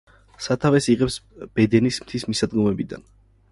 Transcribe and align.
სათავეს 0.45 0.87
იღებს 0.93 1.17
ბედენის 1.59 2.01
მთის 2.07 2.27
მისადგომებიდან. 2.33 3.09